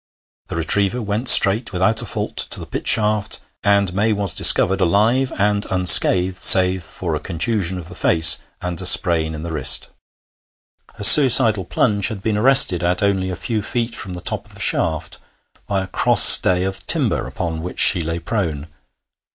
[0.47, 4.81] The retriever went straight, without a fault, to the pit shaft, and May was discovered
[4.81, 9.53] alive and unscathed, save for a contusion of the face and a sprain in the
[9.53, 9.89] wrist.
[10.95, 14.55] Her suicidal plunge had been arrested, at only a few feet from the top of
[14.55, 15.19] the shaft,
[15.67, 18.69] by a cross stay of timber, upon which she lay prone.